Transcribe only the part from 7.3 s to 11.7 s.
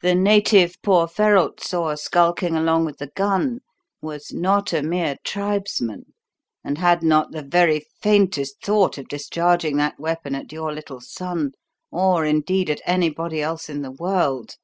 the very faintest thought of discharging that weapon at your little son,